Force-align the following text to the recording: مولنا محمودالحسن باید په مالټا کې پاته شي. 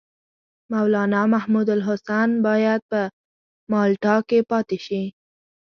مولنا 0.73 1.21
محمودالحسن 1.33 2.29
باید 2.47 2.81
په 2.91 3.01
مالټا 3.71 4.15
کې 4.27 4.39
پاته 4.49 4.77
شي. 4.85 5.03